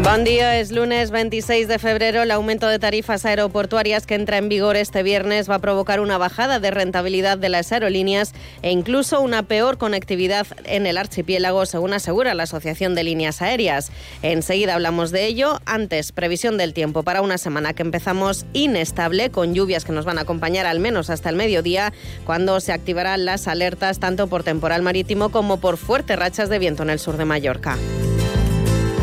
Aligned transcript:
Buen 0.00 0.24
día, 0.24 0.58
es 0.58 0.72
lunes 0.72 1.10
26 1.10 1.68
de 1.68 1.78
febrero. 1.78 2.22
El 2.22 2.30
aumento 2.32 2.66
de 2.66 2.78
tarifas 2.78 3.24
aeroportuarias 3.24 4.06
que 4.06 4.14
entra 4.14 4.38
en 4.38 4.48
vigor 4.48 4.76
este 4.76 5.02
viernes 5.02 5.48
va 5.48 5.56
a 5.56 5.58
provocar 5.60 6.00
una 6.00 6.18
bajada 6.18 6.58
de 6.58 6.70
rentabilidad 6.70 7.38
de 7.38 7.48
las 7.48 7.70
aerolíneas 7.72 8.32
e 8.62 8.72
incluso 8.72 9.20
una 9.20 9.44
peor 9.44 9.78
conectividad 9.78 10.46
en 10.64 10.86
el 10.86 10.98
archipiélago, 10.98 11.66
según 11.66 11.92
asegura 11.92 12.34
la 12.34 12.44
Asociación 12.44 12.94
de 12.94 13.04
Líneas 13.04 13.42
Aéreas. 13.42 13.92
Enseguida 14.22 14.74
hablamos 14.74 15.12
de 15.12 15.26
ello. 15.26 15.60
Antes, 15.66 16.10
previsión 16.10 16.58
del 16.58 16.74
tiempo 16.74 17.04
para 17.04 17.22
una 17.22 17.38
semana 17.38 17.72
que 17.72 17.82
empezamos 17.82 18.44
inestable, 18.54 19.30
con 19.30 19.54
lluvias 19.54 19.84
que 19.84 19.92
nos 19.92 20.04
van 20.04 20.18
a 20.18 20.22
acompañar 20.22 20.66
al 20.66 20.80
menos 20.80 21.10
hasta 21.10 21.28
el 21.28 21.36
mediodía, 21.36 21.92
cuando 22.24 22.58
se 22.60 22.72
activarán 22.72 23.24
las 23.24 23.46
alertas 23.46 24.00
tanto 24.00 24.26
por 24.26 24.42
temporal 24.42 24.82
marítimo 24.82 25.28
como 25.28 25.60
por 25.60 25.76
fuertes 25.76 26.18
rachas 26.18 26.48
de 26.48 26.58
viento 26.58 26.82
en 26.82 26.90
el 26.90 26.98
sur 26.98 27.16
de 27.16 27.24
Mallorca. 27.24 27.78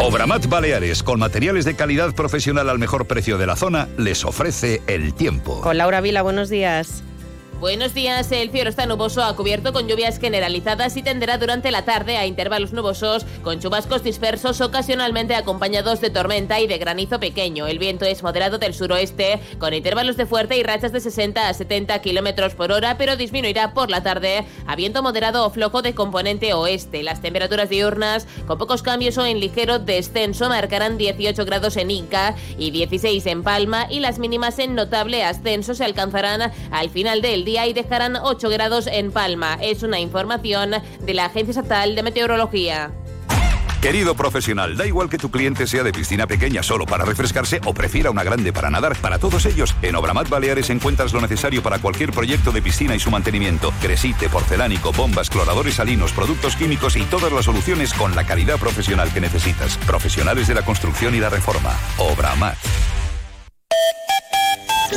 Obramat 0.01 0.47
Baleares, 0.47 1.03
con 1.03 1.19
materiales 1.19 1.65
de 1.65 1.75
calidad 1.75 2.15
profesional 2.15 2.69
al 2.69 2.79
mejor 2.79 3.05
precio 3.05 3.37
de 3.37 3.45
la 3.45 3.57
zona, 3.57 3.89
les 3.97 4.23
ofrece 4.23 4.81
el 4.87 5.13
tiempo. 5.13 5.59
Con 5.59 5.77
Laura 5.77 5.99
Vila, 5.99 6.21
buenos 6.21 6.47
días. 6.49 7.03
Buenos 7.59 7.93
días. 7.93 8.31
El 8.31 8.51
cielo 8.51 8.69
está 8.69 8.85
nuboso 8.85 9.21
a 9.21 9.35
cubierto 9.35 9.73
con 9.73 9.85
lluvias 9.85 10.17
generalizadas 10.17 10.95
y 10.95 11.03
tenderá 11.03 11.37
durante 11.37 11.71
la 11.71 11.83
tarde 11.83 12.15
a 12.15 12.25
intervalos 12.25 12.71
nubosos 12.71 13.25
con 13.43 13.59
chubascos 13.59 14.01
dispersos 14.01 14.61
ocasionalmente 14.61 15.35
acompañados 15.35 15.99
de 15.99 16.09
tormenta 16.09 16.61
y 16.61 16.67
de 16.67 16.77
granizo 16.77 17.19
pequeño. 17.19 17.67
El 17.67 17.77
viento 17.77 18.05
es 18.05 18.23
moderado 18.23 18.59
del 18.59 18.73
suroeste 18.73 19.41
con 19.57 19.73
intervalos 19.73 20.15
de 20.15 20.25
fuerte 20.25 20.55
y 20.55 20.63
rachas 20.63 20.93
de 20.93 21.01
60 21.01 21.49
a 21.49 21.53
70 21.53 21.99
kilómetros 21.99 22.55
por 22.55 22.71
hora, 22.71 22.97
pero 22.97 23.17
disminuirá 23.17 23.73
por 23.73 23.89
la 23.89 24.03
tarde 24.03 24.45
a 24.65 24.77
viento 24.77 25.03
moderado 25.03 25.45
o 25.45 25.49
flojo 25.49 25.81
de 25.81 25.93
componente 25.93 26.53
oeste. 26.53 27.03
Las 27.03 27.21
temperaturas 27.21 27.67
diurnas 27.67 28.25
con 28.47 28.57
pocos 28.57 28.83
cambios 28.83 29.17
o 29.17 29.25
en 29.25 29.41
ligero 29.41 29.79
descenso 29.79 30.47
marcarán 30.47 30.97
18 30.97 31.43
grados 31.43 31.75
en 31.75 31.91
Inca 31.91 32.35
y 32.57 32.71
16 32.71 33.25
en 33.25 33.43
Palma 33.43 33.87
y 33.89 33.99
las 33.99 34.17
mínimas 34.17 34.59
en 34.59 34.75
notable 34.75 35.25
ascenso 35.25 35.75
se 35.75 35.83
alcanzarán 35.83 36.53
al 36.71 36.89
final 36.89 37.21
del 37.21 37.43
día 37.43 37.48
y 37.49 37.73
dejarán 37.73 38.15
8 38.15 38.49
grados 38.49 38.87
en 38.87 39.11
Palma. 39.11 39.57
Es 39.61 39.83
una 39.83 39.99
información 39.99 40.71
de 41.01 41.13
la 41.13 41.25
Agencia 41.25 41.51
Estatal 41.51 41.95
de 41.95 42.03
Meteorología. 42.03 42.91
Querido 43.81 44.13
profesional, 44.13 44.75
da 44.75 44.85
igual 44.85 45.09
que 45.09 45.17
tu 45.17 45.31
cliente 45.31 45.65
sea 45.65 45.83
de 45.83 45.93
piscina 45.93 46.27
pequeña 46.27 46.61
solo 46.61 46.85
para 46.85 47.05
refrescarse 47.05 47.61
o 47.65 47.73
prefiera 47.73 48.11
una 48.11 48.25
grande 48.25 48.51
para 48.51 48.69
nadar. 48.69 48.97
Para 48.97 49.19
todos 49.19 49.45
ellos, 49.45 49.73
en 49.81 49.95
Obramat 49.95 50.27
Baleares 50.27 50.69
encuentras 50.69 51.13
lo 51.13 51.21
necesario 51.21 51.63
para 51.63 51.79
cualquier 51.79 52.11
proyecto 52.11 52.51
de 52.51 52.61
piscina 52.61 52.93
y 52.93 52.99
su 52.99 53.09
mantenimiento. 53.09 53.73
Cresite, 53.81 54.27
porcelánico, 54.27 54.91
bombas, 54.91 55.29
cloradores 55.29 55.75
salinos, 55.75 56.11
productos 56.11 56.57
químicos 56.57 56.97
y 56.97 57.03
todas 57.03 57.31
las 57.31 57.45
soluciones 57.45 57.93
con 57.93 58.15
la 58.15 58.25
calidad 58.25 58.59
profesional 58.59 59.13
que 59.13 59.21
necesitas. 59.21 59.77
Profesionales 59.77 60.47
de 60.47 60.55
la 60.55 60.65
construcción 60.65 61.15
y 61.15 61.19
la 61.19 61.29
reforma. 61.29 61.71
Obramat. 61.97 62.57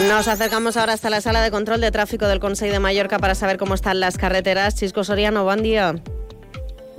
Nos 0.01 0.27
acercamos 0.27 0.77
ahora 0.77 0.95
hasta 0.95 1.11
la 1.11 1.21
sala 1.21 1.43
de 1.43 1.51
control 1.51 1.81
de 1.81 1.91
tráfico 1.91 2.27
del 2.27 2.41
Consejo 2.41 2.73
de 2.73 2.79
Mallorca 2.81 3.19
para 3.19 3.35
saber 3.35 3.59
cómo 3.59 3.75
están 3.75 4.01
las 4.01 4.17
carreteras. 4.17 4.75
Chisco 4.75 5.05
Soriano, 5.05 5.45
buen 5.45 5.63
día. 5.63 5.95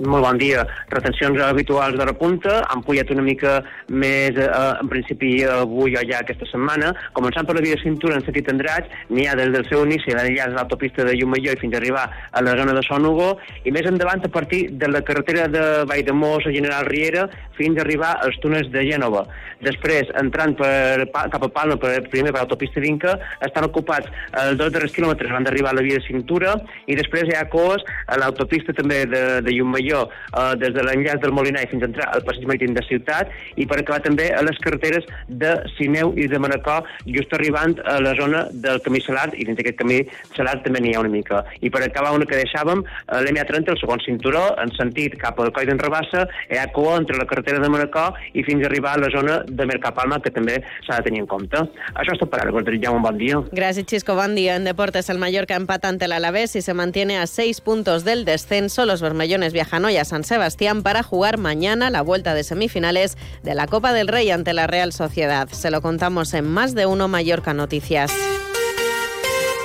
Molt 0.02 0.24
bon 0.26 0.38
dia. 0.40 0.64
Retencions 0.90 1.38
habituals 1.38 1.94
de 1.94 2.04
la 2.08 2.12
punta, 2.18 2.56
han 2.66 2.80
pujat 2.82 3.12
una 3.14 3.22
mica 3.22 3.60
més, 3.86 4.34
eh, 4.34 4.48
en 4.80 4.88
principi, 4.90 5.44
avui 5.44 5.94
o 5.94 6.02
ja 6.02 6.18
aquesta 6.18 6.46
setmana. 6.50 6.90
Començant 7.14 7.46
per 7.46 7.54
la 7.54 7.62
via 7.62 7.76
cintura 7.78 8.16
en 8.16 8.24
sentit 8.24 8.48
Andratx, 8.50 8.88
n'hi 9.10 9.28
ha 9.28 9.36
des 9.36 9.52
del 9.52 9.64
seu 9.68 9.84
inici 9.86 10.10
a 10.10 10.16
l'enllaç 10.16 10.50
de 10.50 10.56
l'autopista 10.56 11.04
de 11.04 11.14
Llumalló 11.14 11.52
i 11.52 11.60
fins 11.60 11.74
a 11.74 11.76
arribar 11.78 12.10
a 12.32 12.42
la 12.42 12.56
zona 12.58 12.74
de 12.74 12.82
Son 12.82 13.06
Hugo, 13.06 13.38
i 13.62 13.70
més 13.70 13.86
endavant 13.86 14.24
a 14.24 14.28
partir 14.28 14.72
de 14.72 14.88
la 14.88 15.02
carretera 15.02 15.46
de 15.46 15.84
Valldemossa, 15.84 16.50
General 16.50 16.86
Riera, 16.86 17.28
fins 17.56 17.78
a 17.78 17.82
arribar 17.82 18.18
als 18.20 18.40
túnels 18.40 18.72
de 18.72 18.82
Gènova. 18.82 19.28
Després, 19.62 20.10
entrant 20.18 20.56
per, 20.58 21.06
cap 21.06 21.40
a 21.40 21.48
Palma, 21.48 21.76
per, 21.76 22.02
primer 22.10 22.32
per 22.32 22.42
l'autopista 22.42 22.80
d'Inca, 22.80 23.14
estan 23.46 23.64
ocupats 23.70 24.10
els 24.42 24.58
dos 24.58 24.72
darrers 24.72 24.92
quilòmetres 24.92 25.30
van 25.30 25.44
d'arribar 25.44 25.70
a 25.70 25.78
la 25.78 25.86
via 25.86 26.00
de 26.00 26.06
cintura, 26.08 26.58
i 26.90 26.98
després 26.98 27.30
hi 27.30 27.38
ha 27.38 27.46
coes 27.48 27.86
a 28.08 28.18
l'autopista 28.18 28.74
també 28.74 29.04
de, 29.06 29.24
de 29.40 29.54
Llumalló 29.54 29.83
Molló, 29.84 30.08
eh, 30.36 30.56
des 30.56 30.72
de 30.74 30.82
l'enllaç 30.82 31.20
del 31.20 31.32
Molinai 31.32 31.66
fins 31.68 31.82
a 31.82 31.86
entrar 31.86 32.08
al 32.12 32.24
passeig 32.24 32.46
marítim 32.48 32.74
de 32.74 32.82
Ciutat 32.86 33.30
i 33.56 33.66
per 33.66 33.80
acabar 33.80 34.00
també 34.02 34.30
a 34.32 34.42
les 34.42 34.58
carreteres 34.64 35.04
de 35.28 35.52
Sineu 35.76 36.14
i 36.16 36.26
de 36.28 36.38
Manacor, 36.38 36.84
just 37.06 37.32
arribant 37.34 37.76
a 37.84 38.00
la 38.00 38.14
zona 38.18 38.46
del 38.50 38.80
camí 38.82 39.00
Salat, 39.04 39.34
i 39.34 39.44
dins 39.44 39.58
d'aquest 39.58 39.78
camí 39.78 40.00
Salat 40.36 40.64
també 40.64 40.80
n'hi 40.80 40.94
ha 40.94 41.02
una 41.04 41.12
mica. 41.12 41.44
I 41.60 41.70
per 41.70 41.84
acabar 41.84 42.14
una 42.16 42.26
que 42.26 42.40
deixàvem, 42.40 42.84
a 43.06 43.20
l'MA30, 43.20 43.74
el 43.74 43.80
segon 43.80 44.02
cinturó, 44.04 44.44
en 44.60 44.72
sentit 44.78 45.16
cap 45.20 45.38
al 45.40 45.52
coll 45.54 45.68
d'en 45.68 45.80
Rabassa, 45.80 46.26
hi 46.50 46.60
ha 46.60 46.66
cua 46.72 46.96
entre 47.00 47.18
la 47.20 47.28
carretera 47.30 47.60
de 47.60 47.70
Manacor 47.70 48.18
i 48.32 48.44
fins 48.46 48.64
a 48.64 48.70
arribar 48.70 48.96
a 48.96 49.04
la 49.04 49.12
zona 49.12 49.42
de 49.46 49.66
Mercapalma, 49.66 50.20
que 50.24 50.32
també 50.34 50.60
s'ha 50.86 51.00
de 51.00 51.10
tenir 51.10 51.24
en 51.24 51.30
compte. 51.30 51.64
Això 51.94 52.14
és 52.14 52.22
tot 52.22 52.30
per 52.32 52.42
ara, 52.42 52.54
us 52.54 52.66
desitjam 52.66 52.98
un 52.98 53.04
bon 53.04 53.18
dia. 53.18 53.42
Gracias, 53.52 53.86
Chisco. 53.86 54.14
Buen 54.14 54.34
día. 54.34 54.56
En 54.56 54.64
deportes, 54.64 55.10
el 55.10 55.18
Mallorca 55.18 55.56
empata 55.56 55.88
ante 55.88 56.06
el 56.06 56.12
Alavés 56.12 56.54
se 56.54 56.74
mantiene 56.74 57.18
a 57.18 57.26
seis 57.26 57.60
puntos 57.60 58.04
del 58.04 58.24
descenso. 58.24 58.86
Los 58.86 59.02
bermellones 59.02 59.52
viajan 59.52 59.73
hoy 59.82 59.96
a 59.96 60.04
San 60.04 60.24
Sebastián 60.24 60.82
para 60.82 61.02
jugar 61.02 61.38
mañana 61.38 61.88
la 61.88 62.02
vuelta 62.02 62.34
de 62.34 62.44
semifinales 62.44 63.16
de 63.42 63.54
la 63.54 63.66
Copa 63.66 63.94
del 63.94 64.08
Rey 64.08 64.30
ante 64.30 64.52
la 64.52 64.66
Real 64.66 64.92
Sociedad. 64.92 65.48
Se 65.48 65.70
lo 65.70 65.80
contamos 65.80 66.34
en 66.34 66.46
más 66.46 66.74
de 66.74 66.84
uno 66.84 67.08
Mallorca 67.08 67.54
Noticias. 67.54 68.12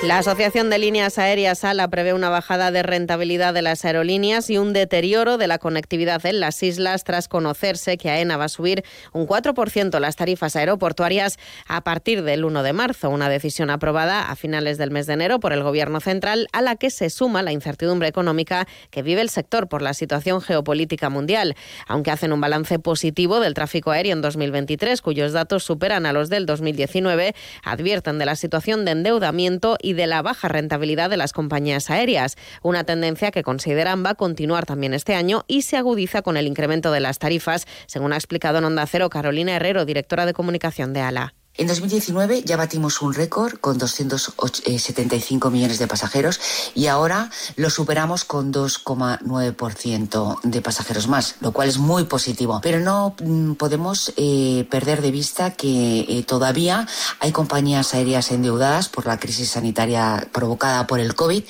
La 0.01 0.19
Asociación 0.19 0.69
de 0.69 0.79
Líneas 0.79 1.17
Aéreas 1.17 1.65
ALA 1.65 1.89
prevé 1.89 2.13
una 2.13 2.29
bajada 2.29 2.71
de 2.71 2.83
rentabilidad 2.83 3.53
de 3.53 3.61
las 3.61 3.83
aerolíneas 3.83 4.49
y 4.49 4.57
un 4.57 4.71
deterioro 4.71 5.37
de 5.37 5.47
la 5.47 5.59
conectividad 5.59 6.25
en 6.25 6.39
las 6.39 6.63
islas 6.63 7.03
tras 7.03 7.27
conocerse 7.27 7.97
que 7.97 8.09
AENA 8.09 8.37
va 8.37 8.45
a 8.45 8.49
subir 8.49 8.85
un 9.11 9.27
4% 9.27 9.99
las 9.99 10.15
tarifas 10.15 10.55
aeroportuarias 10.55 11.37
a 11.67 11.81
partir 11.83 12.23
del 12.23 12.45
1 12.45 12.63
de 12.63 12.71
marzo, 12.71 13.09
una 13.09 13.27
decisión 13.27 13.69
aprobada 13.69 14.31
a 14.31 14.37
finales 14.37 14.77
del 14.77 14.89
mes 14.89 15.05
de 15.05 15.13
enero 15.15 15.41
por 15.41 15.51
el 15.51 15.63
Gobierno 15.63 15.99
central 15.99 16.47
a 16.53 16.61
la 16.61 16.77
que 16.77 16.91
se 16.91 17.09
suma 17.09 17.43
la 17.43 17.51
incertidumbre 17.51 18.07
económica 18.07 18.69
que 18.91 19.01
vive 19.01 19.19
el 19.19 19.29
sector 19.29 19.67
por 19.67 19.81
la 19.81 19.93
situación 19.93 20.39
geopolítica 20.39 21.09
mundial, 21.09 21.57
aunque 21.87 22.11
hacen 22.11 22.31
un 22.31 22.39
balance 22.39 22.79
positivo 22.79 23.41
del 23.41 23.53
tráfico 23.53 23.91
aéreo 23.91 24.13
en 24.13 24.21
2023, 24.21 25.01
cuyos 25.01 25.33
datos 25.33 25.65
superan 25.65 26.05
a 26.05 26.13
los 26.13 26.29
del 26.29 26.45
2019, 26.45 27.35
advierten 27.65 28.17
de 28.17 28.25
la 28.25 28.37
situación 28.37 28.85
de 28.85 28.91
endeudamiento 28.91 29.75
y 29.81 29.88
de 29.93 30.07
la 30.07 30.21
baja 30.21 30.47
rentabilidad 30.47 31.09
de 31.09 31.17
las 31.17 31.33
compañías 31.33 31.89
aéreas, 31.89 32.37
una 32.61 32.83
tendencia 32.83 33.31
que 33.31 33.43
consideran 33.43 34.03
va 34.05 34.11
a 34.11 34.15
continuar 34.15 34.65
también 34.65 34.93
este 34.93 35.15
año 35.15 35.45
y 35.47 35.63
se 35.63 35.77
agudiza 35.77 36.21
con 36.21 36.37
el 36.37 36.47
incremento 36.47 36.91
de 36.91 36.99
las 36.99 37.19
tarifas, 37.19 37.67
según 37.87 38.13
ha 38.13 38.17
explicado 38.17 38.59
en 38.59 38.65
Onda 38.65 38.85
Cero 38.85 39.09
Carolina 39.09 39.55
Herrero, 39.55 39.85
directora 39.85 40.25
de 40.25 40.33
comunicación 40.33 40.93
de 40.93 41.01
ALA. 41.01 41.33
En 41.59 41.67
2019 41.67 42.43
ya 42.45 42.55
batimos 42.55 43.01
un 43.01 43.13
récord 43.13 43.59
con 43.59 43.77
275 43.77 45.51
millones 45.51 45.77
de 45.77 45.87
pasajeros 45.87 46.39
y 46.73 46.87
ahora 46.87 47.29
lo 47.57 47.69
superamos 47.69 48.23
con 48.23 48.53
2,9% 48.53 50.39
de 50.41 50.61
pasajeros 50.61 51.09
más, 51.09 51.35
lo 51.41 51.51
cual 51.51 51.67
es 51.67 51.77
muy 51.77 52.05
positivo. 52.05 52.61
Pero 52.63 52.79
no 52.79 53.13
mm, 53.21 53.55
podemos 53.55 54.13
eh, 54.15 54.65
perder 54.71 55.01
de 55.01 55.11
vista 55.11 55.51
que 55.51 56.05
eh, 56.07 56.23
todavía 56.25 56.87
hay 57.19 57.33
compañías 57.33 57.93
aéreas 57.93 58.31
endeudadas 58.31 58.87
por 58.87 59.05
la 59.05 59.19
crisis 59.19 59.49
sanitaria 59.49 60.29
provocada 60.31 60.87
por 60.87 61.01
el 61.01 61.13
COVID 61.13 61.43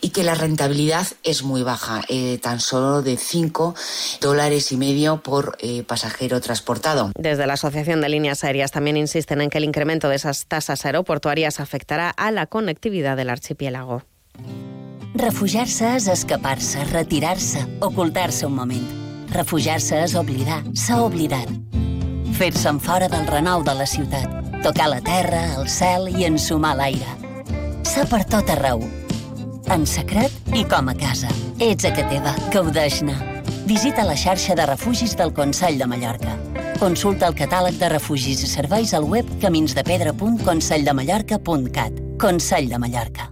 y 0.00 0.08
que 0.08 0.24
la 0.24 0.34
rentabilidad 0.34 1.06
es 1.22 1.44
muy 1.44 1.62
baja, 1.62 2.02
eh, 2.08 2.38
tan 2.42 2.58
solo 2.58 3.00
de 3.02 3.16
5 3.16 3.76
dólares 4.20 4.72
y 4.72 4.76
medio 4.76 5.22
por 5.22 5.56
eh, 5.60 5.84
pasajero 5.84 6.40
transportado. 6.40 7.12
Desde 7.16 7.46
la 7.46 7.52
Asociación 7.52 8.00
de 8.00 8.08
Líneas 8.08 8.42
Aéreas 8.42 8.72
también 8.72 8.96
insisten 8.96 9.40
en 9.40 9.51
que 9.52 9.58
el 9.58 9.64
incremento 9.64 10.08
de 10.08 10.16
esas 10.16 10.46
tasas 10.46 10.86
aeroportuarias 10.86 11.60
afectará 11.60 12.08
a 12.08 12.30
la 12.30 12.46
conectividad 12.46 13.18
del 13.18 13.28
archipiélago. 13.28 14.02
Refugiar-se 15.12 15.90
és 15.98 16.06
escapar-se, 16.08 16.86
retirar-se, 16.88 17.60
ocultar-se 17.84 18.46
un 18.46 18.54
moment. 18.56 18.86
Refugiar-se 19.28 19.98
és 20.06 20.14
oblidar, 20.16 20.62
s'ha 20.72 21.02
oblidat. 21.04 21.52
Fer-se'n 22.38 22.80
fora 22.80 23.10
del 23.12 23.28
renou 23.28 23.60
de 23.60 23.74
la 23.76 23.84
ciutat, 23.84 24.40
tocar 24.64 24.88
la 24.88 25.02
terra, 25.04 25.42
el 25.58 25.68
cel 25.68 26.08
i 26.08 26.24
ensumar 26.24 26.72
l'aire. 26.78 27.12
S'ha 27.84 28.06
per 28.08 28.22
tot 28.24 28.48
arreu. 28.56 28.80
En 29.68 29.84
secret 29.84 30.32
i 30.56 30.64
com 30.64 30.88
a 30.88 30.96
casa. 30.96 31.28
Ets 31.60 31.84
a 31.84 31.92
que 31.92 32.08
teva, 32.08 32.32
gaudeix-ne. 32.56 33.18
Visita 33.68 34.08
la 34.08 34.16
xarxa 34.16 34.56
de 34.56 34.64
refugis 34.72 35.12
del 35.20 35.36
Consell 35.36 35.76
de 35.76 35.92
Mallorca. 35.92 36.38
Consulta 36.82 37.28
el 37.30 37.36
catàleg 37.38 37.76
de 37.78 37.86
refugis 37.92 38.40
i 38.42 38.48
serveis 38.50 38.90
al 38.98 39.06
web 39.06 39.28
caminsdepedra.conselldemallorca.cat. 39.44 42.02
Consell 42.18 42.66
de 42.74 42.82
Mallorca. 42.82 43.31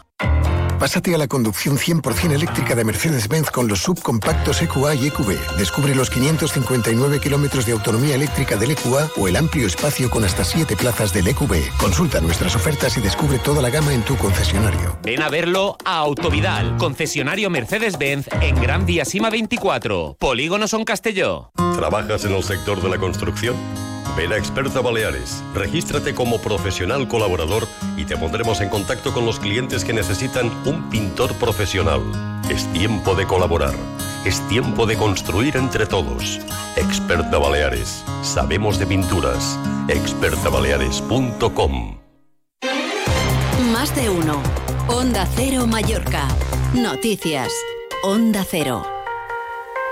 Pásate 0.81 1.13
a 1.13 1.19
la 1.19 1.27
conducción 1.27 1.77
100% 1.77 2.31
eléctrica 2.31 2.73
de 2.73 2.83
Mercedes-Benz 2.83 3.51
con 3.51 3.67
los 3.67 3.83
subcompactos 3.83 4.63
EQA 4.63 4.95
y 4.95 5.09
EQB. 5.09 5.57
Descubre 5.59 5.93
los 5.93 6.09
559 6.09 7.19
kilómetros 7.19 7.67
de 7.67 7.73
autonomía 7.73 8.15
eléctrica 8.15 8.55
del 8.55 8.71
EQA 8.71 9.11
o 9.15 9.27
el 9.27 9.35
amplio 9.35 9.67
espacio 9.67 10.09
con 10.09 10.23
hasta 10.23 10.43
7 10.43 10.75
plazas 10.75 11.13
del 11.13 11.27
EQB. 11.27 11.77
Consulta 11.77 12.19
nuestras 12.19 12.55
ofertas 12.55 12.97
y 12.97 13.01
descubre 13.01 13.37
toda 13.37 13.61
la 13.61 13.69
gama 13.69 13.93
en 13.93 14.01
tu 14.01 14.17
concesionario. 14.17 14.97
Ven 15.03 15.21
a 15.21 15.29
verlo 15.29 15.77
a 15.85 15.99
Autovidal, 15.99 16.75
concesionario 16.77 17.51
Mercedes-Benz 17.51 18.27
en 18.41 18.59
Gran 18.59 18.87
Vía 18.87 19.05
Sima 19.05 19.29
24. 19.29 20.15
Polígono 20.17 20.67
Son 20.67 20.83
Castelló. 20.83 21.51
¿Trabajas 21.77 22.25
en 22.25 22.33
el 22.33 22.41
sector 22.41 22.81
de 22.81 22.89
la 22.89 22.97
construcción? 22.97 23.55
Ven 24.17 24.33
a 24.33 24.37
Experta 24.37 24.81
Baleares, 24.81 25.41
regístrate 25.53 26.13
como 26.13 26.41
profesional 26.41 27.07
colaborador 27.07 27.65
y 27.95 28.03
te 28.05 28.17
pondremos 28.17 28.59
en 28.61 28.69
contacto 28.69 29.13
con 29.13 29.25
los 29.25 29.39
clientes 29.39 29.85
que 29.85 29.93
necesitan 29.93 30.51
un 30.65 30.89
pintor 30.89 31.33
profesional. 31.35 32.01
Es 32.49 32.65
tiempo 32.73 33.15
de 33.15 33.25
colaborar, 33.25 33.73
es 34.25 34.45
tiempo 34.49 34.85
de 34.85 34.97
construir 34.97 35.55
entre 35.55 35.85
todos. 35.85 36.39
Experta 36.75 37.37
Baleares, 37.37 38.03
sabemos 38.21 38.77
de 38.79 38.87
pinturas. 38.87 39.57
expertabaleares.com 39.87 41.97
Más 43.71 43.95
de 43.95 44.09
uno. 44.09 44.41
Onda 44.87 45.25
Cero 45.35 45.67
Mallorca. 45.67 46.27
Noticias. 46.73 47.51
Onda 48.03 48.45
Cero. 48.49 48.85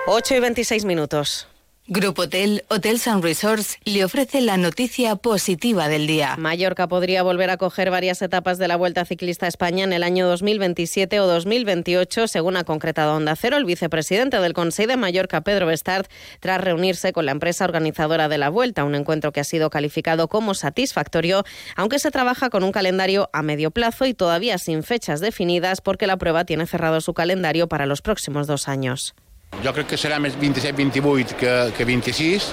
8 0.07 0.35
y 0.35 0.39
26 0.39 0.85
minutos. 0.85 1.48
Grupo 1.91 2.21
Hotel, 2.21 2.65
Hotels 2.69 3.07
and 3.07 3.23
Resorts 3.23 3.79
le 3.83 4.05
ofrece 4.05 4.41
la 4.41 4.57
noticia 4.57 5.15
positiva 5.15 5.87
del 5.87 6.05
día. 6.05 6.35
Mallorca 6.37 6.87
podría 6.87 7.23
volver 7.23 7.49
a 7.49 7.57
coger 7.57 7.89
varias 7.89 8.21
etapas 8.21 8.59
de 8.59 8.67
la 8.67 8.75
Vuelta 8.75 9.05
Ciclista 9.05 9.47
a 9.47 9.49
España 9.49 9.85
en 9.85 9.93
el 9.93 10.03
año 10.03 10.27
2027 10.27 11.19
o 11.19 11.25
2028, 11.25 12.27
según 12.27 12.57
ha 12.57 12.63
concretado 12.63 13.15
Onda 13.15 13.35
Cero 13.35 13.57
el 13.57 13.65
vicepresidente 13.65 14.37
del 14.37 14.53
Consejo 14.53 14.89
de 14.89 14.97
Mallorca, 14.97 15.41
Pedro 15.41 15.65
Bestard, 15.65 16.05
tras 16.39 16.61
reunirse 16.61 17.11
con 17.11 17.25
la 17.25 17.31
empresa 17.31 17.65
organizadora 17.65 18.29
de 18.29 18.37
la 18.37 18.49
Vuelta, 18.49 18.83
un 18.83 18.93
encuentro 18.93 19.31
que 19.31 19.39
ha 19.39 19.43
sido 19.43 19.71
calificado 19.71 20.27
como 20.27 20.53
satisfactorio, 20.53 21.43
aunque 21.75 21.97
se 21.97 22.11
trabaja 22.11 22.51
con 22.51 22.63
un 22.63 22.71
calendario 22.71 23.31
a 23.33 23.41
medio 23.41 23.71
plazo 23.71 24.05
y 24.05 24.13
todavía 24.13 24.59
sin 24.59 24.83
fechas 24.83 25.21
definidas 25.21 25.81
porque 25.81 26.05
la 26.05 26.17
prueba 26.17 26.45
tiene 26.45 26.67
cerrado 26.67 27.01
su 27.01 27.15
calendario 27.15 27.67
para 27.67 27.87
los 27.87 28.03
próximos 28.03 28.45
dos 28.45 28.67
años. 28.67 29.15
Jo 29.59 29.73
crec 29.75 29.89
que 29.91 29.97
serà 29.99 30.21
més 30.23 30.37
27-28 30.39 31.35
que, 31.39 31.53
que 31.75 31.87
26. 31.87 32.45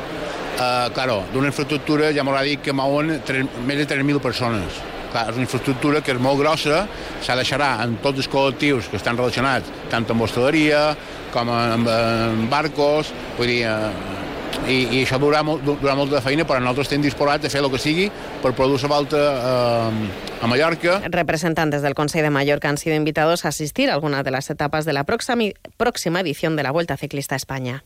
Uh, 0.56 0.88
claro, 0.96 1.20
d'una 1.30 1.52
infraestructura, 1.52 2.08
ja 2.16 2.24
m'haurà 2.26 2.42
dit 2.48 2.62
que 2.64 2.74
mouen 2.74 3.12
més 3.68 3.78
de 3.82 3.86
3.000 3.92 4.22
persones. 4.24 4.80
Clar, 5.12 5.28
és 5.30 5.38
una 5.38 5.44
infraestructura 5.46 6.00
que 6.02 6.16
és 6.16 6.22
molt 6.22 6.40
grossa, 6.40 6.80
s'ha 7.22 7.36
de 7.38 7.44
xerrar 7.46 7.76
amb 7.84 8.00
tots 8.02 8.24
els 8.24 8.30
col·lectius 8.32 8.90
que 8.90 8.98
estan 8.98 9.20
relacionats, 9.20 9.70
tant 9.92 10.08
amb 10.10 10.26
hostaleria 10.26 10.80
com 11.34 11.52
amb, 11.52 11.86
amb 11.92 12.50
barcos, 12.50 13.12
vull 13.38 13.52
dir, 13.52 13.60
uh, 13.70 14.15
i, 14.66 14.78
i 14.98 15.02
això 15.04 15.18
durarà, 15.22 15.42
molt, 15.46 15.64
durarà 15.66 15.96
molta 15.98 16.22
feina, 16.24 16.46
però 16.48 16.60
nosaltres 16.60 16.88
estem 16.88 17.04
disposats 17.04 17.46
a 17.46 17.52
fer 17.52 17.62
el 17.62 17.70
que 17.72 17.80
sigui 17.82 18.08
per 18.42 18.54
produir 18.56 18.82
la 18.82 18.92
volta 18.92 19.20
eh, 19.20 20.42
a 20.42 20.46
Mallorca. 20.46 21.00
Representantes 21.10 21.82
del 21.82 21.94
Consejo 21.94 22.24
de 22.24 22.30
Mallorca 22.30 22.68
han 22.68 22.78
sido 22.78 22.96
invitados 22.96 23.44
a 23.44 23.48
asistir 23.48 23.90
a 23.90 23.94
algunas 23.94 24.24
de 24.24 24.30
las 24.30 24.50
etapas 24.50 24.84
de 24.84 24.92
la 24.92 25.04
próxima, 25.04 25.44
próxima 25.76 26.20
edición 26.20 26.56
de 26.56 26.62
la 26.62 26.70
Vuelta 26.70 26.96
Ciclista 26.96 27.34
a 27.34 27.36
España. 27.36 27.84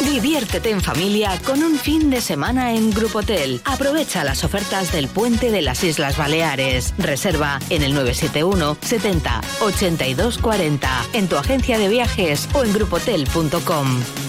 Diviértete 0.00 0.70
en 0.70 0.80
familia 0.80 1.30
con 1.44 1.62
un 1.62 1.78
fin 1.78 2.10
de 2.10 2.20
semana 2.20 2.74
en 2.74 2.90
Grupo 2.90 3.20
Hotel. 3.20 3.60
Aprovecha 3.64 4.24
las 4.24 4.44
ofertas 4.44 4.92
del 4.92 5.08
puente 5.08 5.50
de 5.50 5.62
las 5.62 5.82
Islas 5.84 6.16
Baleares. 6.16 6.94
Reserva 6.98 7.58
en 7.70 7.82
el 7.82 7.94
971 7.94 8.76
70 8.80 9.40
82 9.60 10.38
40 10.38 11.04
en 11.12 11.28
tu 11.28 11.36
agencia 11.36 11.78
de 11.78 11.88
viajes 11.88 12.48
o 12.54 12.64
en 12.64 12.72
grupotel.com. 12.72 14.23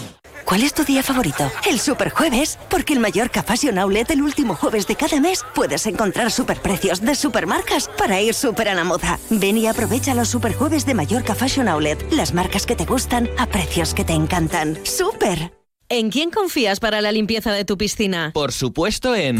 ¿Cuál 0.45 0.61
es 0.61 0.75
tu 0.75 0.83
día 0.83 1.01
favorito? 1.01 1.51
El 1.67 1.79
Superjueves, 1.79 2.59
porque 2.69 2.93
el 2.93 2.99
Mallorca 2.99 3.41
Fashion 3.41 3.79
Outlet 3.79 4.11
el 4.11 4.21
último 4.21 4.53
jueves 4.53 4.85
de 4.85 4.95
cada 4.95 5.19
mes 5.19 5.43
puedes 5.55 5.87
encontrar 5.87 6.31
superprecios 6.31 7.01
de 7.01 7.15
supermarcas 7.15 7.89
para 7.97 8.21
ir 8.21 8.35
súper 8.35 8.69
a 8.69 8.75
la 8.75 8.83
moda. 8.83 9.19
Ven 9.31 9.57
y 9.57 9.65
aprovecha 9.65 10.13
los 10.13 10.29
Superjueves 10.29 10.85
de 10.85 10.93
Mallorca 10.93 11.33
Fashion 11.33 11.67
Outlet, 11.67 12.11
las 12.11 12.33
marcas 12.35 12.67
que 12.67 12.75
te 12.75 12.85
gustan 12.85 13.27
a 13.39 13.47
precios 13.47 13.95
que 13.95 14.05
te 14.05 14.13
encantan. 14.13 14.77
¡Súper! 14.83 15.51
¿En 15.89 16.11
quién 16.11 16.29
confías 16.29 16.79
para 16.79 17.01
la 17.01 17.11
limpieza 17.11 17.51
de 17.51 17.65
tu 17.65 17.75
piscina? 17.75 18.31
Por 18.33 18.51
supuesto 18.51 19.15
en... 19.15 19.39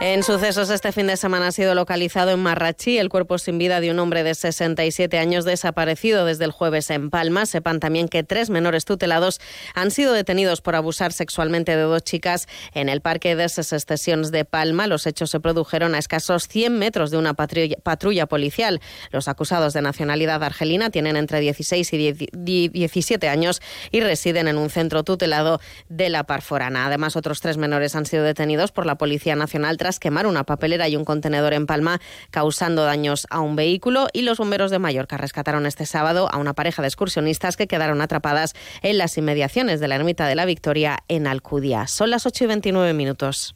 En 0.00 0.24
sucesos 0.24 0.70
este 0.70 0.90
fin 0.90 1.06
de 1.06 1.16
semana 1.16 1.46
ha 1.46 1.52
sido 1.52 1.72
localizado 1.74 2.32
en 2.32 2.40
Marrachí 2.40 2.98
el 2.98 3.08
cuerpo 3.08 3.38
sin 3.38 3.58
vida 3.58 3.80
de 3.80 3.92
un 3.92 4.00
hombre 4.00 4.24
de 4.24 4.34
67 4.34 5.18
años 5.18 5.44
desaparecido 5.44 6.24
desde 6.26 6.44
el 6.44 6.50
jueves 6.50 6.90
en 6.90 7.10
Palma. 7.10 7.46
Sepan 7.46 7.78
también 7.78 8.08
que 8.08 8.24
tres 8.24 8.50
menores 8.50 8.84
tutelados 8.84 9.40
han 9.72 9.92
sido 9.92 10.12
detenidos 10.12 10.60
por 10.60 10.74
abusar 10.74 11.12
sexualmente 11.12 11.76
de 11.76 11.82
dos 11.82 12.02
chicas 12.02 12.48
en 12.74 12.88
el 12.88 13.02
parque 13.02 13.36
de 13.36 13.48
Sesesiones 13.48 14.32
de 14.32 14.44
Palma. 14.44 14.88
Los 14.88 15.06
hechos 15.06 15.30
se 15.30 15.38
produjeron 15.38 15.94
a 15.94 15.98
escasos 15.98 16.48
100 16.48 16.76
metros 16.76 17.12
de 17.12 17.18
una 17.18 17.34
patrulla, 17.34 17.76
patrulla 17.82 18.26
policial. 18.26 18.80
Los 19.12 19.28
acusados 19.28 19.74
de 19.74 19.82
nacionalidad 19.82 20.42
argelina 20.42 20.90
tienen 20.90 21.14
entre 21.16 21.38
16 21.38 21.92
y 21.92 22.12
17 22.32 23.28
años 23.28 23.62
y 23.92 24.00
residen 24.00 24.48
en 24.48 24.58
un 24.58 24.70
centro 24.70 25.04
tutelado 25.04 25.60
de 25.88 26.08
la 26.08 26.24
Parforana. 26.24 26.84
Además, 26.86 27.14
otros 27.14 27.40
tres 27.40 27.58
menores 27.58 27.94
han 27.94 28.06
sido 28.06 28.24
detenidos 28.24 28.72
por 28.72 28.86
la 28.86 28.96
Policía 28.96 29.36
Nacional 29.36 29.78
tras 29.84 30.00
quemar 30.00 30.26
una 30.26 30.44
papelera 30.44 30.88
y 30.88 30.96
un 30.96 31.04
contenedor 31.04 31.52
en 31.52 31.66
Palma, 31.66 32.00
causando 32.30 32.84
daños 32.86 33.26
a 33.28 33.40
un 33.40 33.54
vehículo. 33.54 34.06
Y 34.14 34.22
los 34.22 34.38
bomberos 34.38 34.70
de 34.70 34.78
Mallorca 34.78 35.18
rescataron 35.18 35.66
este 35.66 35.84
sábado 35.84 36.30
a 36.32 36.38
una 36.38 36.54
pareja 36.54 36.80
de 36.80 36.88
excursionistas 36.88 37.58
que 37.58 37.66
quedaron 37.66 38.00
atrapadas 38.00 38.54
en 38.80 38.96
las 38.96 39.18
inmediaciones 39.18 39.80
de 39.80 39.88
la 39.88 39.96
Ermita 39.96 40.26
de 40.26 40.36
la 40.36 40.46
Victoria 40.46 41.00
en 41.08 41.26
Alcudia. 41.26 41.86
Son 41.86 42.08
las 42.08 42.24
8 42.24 42.44
y 42.44 42.46
29 42.46 42.94
minutos. 42.94 43.54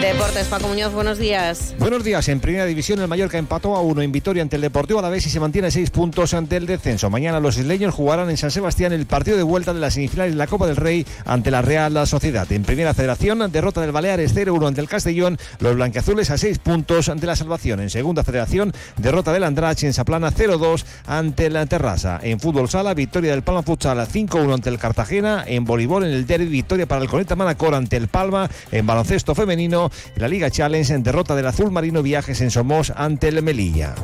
Deportes, 0.00 0.48
Paco 0.48 0.68
Muñoz, 0.68 0.92
buenos 0.92 1.18
días. 1.18 1.74
Buenos 1.78 2.04
días. 2.04 2.28
En 2.28 2.40
primera 2.40 2.66
división, 2.66 3.00
el 3.00 3.08
Mallorca 3.08 3.38
empató 3.38 3.76
a 3.76 3.80
uno 3.80 4.02
en 4.02 4.12
Vitoria 4.12 4.42
ante 4.42 4.56
el 4.56 4.62
Deportivo 4.62 4.98
Alavés 4.98 5.26
y 5.26 5.30
se 5.30 5.40
mantiene 5.40 5.70
seis 5.70 5.90
puntos 5.90 6.34
ante 6.34 6.56
el 6.56 6.66
descenso. 6.66 7.08
Mañana 7.10 7.40
los 7.40 7.56
isleños 7.56 7.94
jugarán 7.94 8.28
en 8.28 8.36
San 8.36 8.50
Sebastián 8.50 8.92
el 8.92 9.06
partido 9.06 9.36
de 9.36 9.44
vuelta 9.44 9.72
de 9.72 9.80
las 9.80 9.94
semifinales 9.94 10.34
de 10.34 10.38
la 10.38 10.46
Copa 10.46 10.66
del 10.66 10.76
Rey 10.76 11.06
ante 11.24 11.50
la 11.50 11.62
Real 11.62 12.06
Sociedad. 12.06 12.50
En 12.52 12.64
primera 12.64 12.92
federación, 12.92 13.50
derrota 13.50 13.80
del 13.80 13.92
Baleares 13.92 14.34
0-1 14.34 14.66
ante 14.66 14.80
el 14.80 14.88
Castellón, 14.88 15.38
los 15.60 15.74
blanqueazules 15.76 16.30
a 16.30 16.38
seis 16.38 16.58
puntos 16.58 17.08
ante 17.08 17.26
la 17.26 17.36
salvación. 17.36 17.80
En 17.80 17.88
segunda 17.88 18.24
federación, 18.24 18.72
derrota 18.96 19.32
del 19.32 19.44
Andrach 19.44 19.84
en 19.84 19.92
Saplana 19.92 20.32
0-2 20.32 20.84
ante 21.06 21.50
la 21.50 21.66
Terrassa. 21.66 22.20
En 22.22 22.40
fútbol 22.40 22.68
sala, 22.68 22.94
victoria 22.94 23.30
del 23.30 23.42
Palma 23.42 23.62
Futsal 23.62 23.98
5-1 23.98 24.54
ante 24.54 24.70
el 24.70 24.78
Cartagena. 24.78 25.44
En 25.46 25.64
voleibol, 25.64 26.04
en 26.04 26.10
el 26.10 26.26
derby, 26.26 26.46
victoria 26.46 26.86
para 26.86 27.02
el 27.02 27.08
Coneta 27.08 27.36
Manacor 27.36 27.74
ante 27.74 27.96
el 27.96 28.08
Palma. 28.08 28.50
En 28.70 28.86
baloncesto 28.86 29.34
femenino, 29.34 29.83
la 30.16 30.28
Liga 30.28 30.50
Challenge 30.50 30.92
en 30.92 31.02
derrota 31.02 31.34
del 31.34 31.46
Azul 31.46 31.70
Marino 31.70 32.02
Viajes 32.02 32.40
en 32.40 32.50
Somos 32.50 32.92
ante 32.94 33.28
el 33.28 33.42
Melilla. 33.42 33.94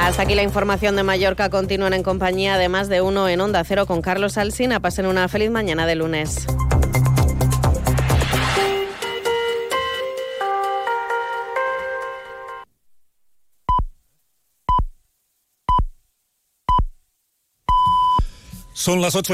Hasta 0.00 0.22
aquí 0.22 0.34
la 0.34 0.42
información 0.42 0.96
de 0.96 1.02
Mallorca. 1.02 1.48
Continúan 1.48 1.94
en 1.94 2.02
compañía 2.02 2.58
de 2.58 2.68
más 2.68 2.88
de 2.88 3.00
uno 3.00 3.28
en 3.28 3.40
Onda 3.40 3.64
Cero 3.64 3.86
con 3.86 4.02
Carlos 4.02 4.36
Alsina. 4.36 4.80
Pasen 4.80 5.06
una 5.06 5.28
feliz 5.28 5.50
mañana 5.50 5.86
de 5.86 5.94
lunes. 5.94 6.46
Son 18.84 19.00
las 19.00 19.14
8 19.14 19.22